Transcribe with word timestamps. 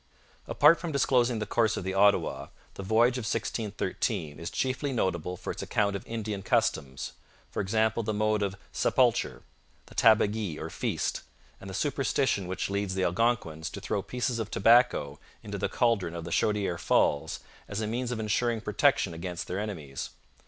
Apart 0.47 0.79
from 0.79 0.91
disclosing 0.91 1.37
the 1.37 1.45
course 1.45 1.77
of 1.77 1.83
the 1.83 1.93
Ottawa, 1.93 2.47
the 2.73 2.81
Voyage 2.81 3.19
of 3.19 3.23
1613 3.25 4.39
is 4.39 4.49
chiefly 4.49 4.91
notable 4.91 5.37
for 5.37 5.51
its 5.51 5.61
account 5.61 5.95
of 5.95 6.03
Indian 6.07 6.41
customs 6.41 7.11
for 7.51 7.61
example, 7.61 8.01
the 8.01 8.11
mode 8.11 8.41
of 8.41 8.55
sepulture, 8.71 9.43
the 9.85 9.93
tabagie 9.93 10.57
or 10.57 10.71
feast, 10.71 11.21
and 11.59 11.69
the 11.69 11.75
superstition 11.75 12.47
which 12.47 12.67
leads 12.67 12.95
the 12.95 13.03
Algonquins 13.03 13.69
to 13.69 13.79
throw 13.79 14.01
pieces 14.01 14.39
of 14.39 14.49
tobacco 14.49 15.19
into 15.43 15.59
the 15.59 15.69
cauldron 15.69 16.15
of 16.15 16.23
the 16.23 16.31
Chaudiere 16.31 16.79
Falls 16.79 17.39
as 17.67 17.79
a 17.79 17.85
means 17.85 18.11
of 18.11 18.19
ensuring 18.19 18.59
protection 18.59 19.13
against 19.13 19.45
their 19.47 19.59
enemies. 19.59 20.09